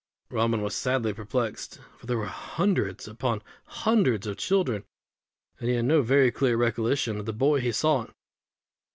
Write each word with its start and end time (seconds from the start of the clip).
Robin 0.31 0.63
was 0.63 0.73
sadly 0.75 1.13
perplexed; 1.13 1.79
for 1.95 2.07
there 2.07 2.17
were 2.17 2.25
hundreds 2.25 3.07
upon 3.07 3.43
hundreds 3.65 4.25
of 4.25 4.35
children; 4.35 4.83
and 5.59 5.69
he 5.69 5.75
had 5.75 5.85
no 5.85 6.01
very 6.01 6.31
clear 6.31 6.57
recollection 6.57 7.17
of 7.19 7.27
the 7.27 7.31
boy 7.33 7.59
he 7.61 7.71
sought. 7.71 8.09